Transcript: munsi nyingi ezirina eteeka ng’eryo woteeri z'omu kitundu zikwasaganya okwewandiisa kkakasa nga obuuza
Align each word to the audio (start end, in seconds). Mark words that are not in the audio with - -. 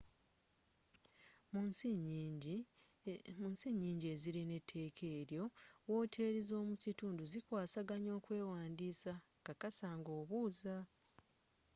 munsi 3.41 3.69
nyingi 3.81 4.05
ezirina 4.13 4.53
eteeka 4.61 4.99
ng’eryo 5.07 5.43
woteeri 5.89 6.41
z'omu 6.49 6.73
kitundu 6.83 7.23
zikwasaganya 7.31 8.11
okwewandiisa 8.19 9.11
kkakasa 9.45 9.87
nga 9.99 10.11
obuuza 10.21 10.75